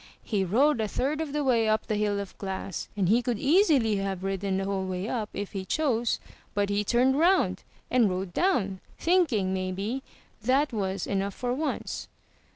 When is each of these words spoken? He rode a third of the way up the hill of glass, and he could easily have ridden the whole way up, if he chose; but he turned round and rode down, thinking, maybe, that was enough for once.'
He 0.23 0.43
rode 0.43 0.81
a 0.81 0.87
third 0.87 1.21
of 1.21 1.31
the 1.31 1.43
way 1.43 1.69
up 1.69 1.85
the 1.85 1.95
hill 1.95 2.19
of 2.19 2.35
glass, 2.39 2.89
and 2.97 3.07
he 3.07 3.21
could 3.21 3.37
easily 3.37 3.97
have 3.97 4.23
ridden 4.23 4.57
the 4.57 4.65
whole 4.65 4.87
way 4.87 5.07
up, 5.07 5.29
if 5.31 5.51
he 5.51 5.63
chose; 5.63 6.19
but 6.55 6.69
he 6.71 6.83
turned 6.83 7.19
round 7.19 7.61
and 7.91 8.09
rode 8.09 8.33
down, 8.33 8.79
thinking, 8.97 9.53
maybe, 9.53 10.01
that 10.41 10.73
was 10.73 11.05
enough 11.05 11.35
for 11.35 11.53
once.' 11.53 12.07